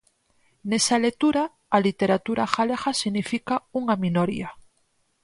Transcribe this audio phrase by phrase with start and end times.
[0.69, 1.43] Nesa lectura,
[1.75, 4.49] a literatura galega significa unha minoría.